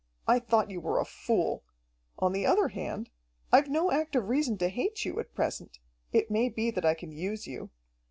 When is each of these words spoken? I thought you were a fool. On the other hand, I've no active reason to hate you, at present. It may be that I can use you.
I 0.27 0.39
thought 0.39 0.71
you 0.71 0.81
were 0.81 0.99
a 0.99 1.05
fool. 1.05 1.63
On 2.17 2.31
the 2.33 2.43
other 2.43 2.69
hand, 2.69 3.11
I've 3.51 3.69
no 3.69 3.91
active 3.91 4.29
reason 4.29 4.57
to 4.57 4.67
hate 4.69 5.05
you, 5.05 5.19
at 5.19 5.35
present. 5.35 5.77
It 6.11 6.31
may 6.31 6.49
be 6.49 6.71
that 6.71 6.83
I 6.83 6.95
can 6.95 7.11
use 7.11 7.45
you. 7.45 7.69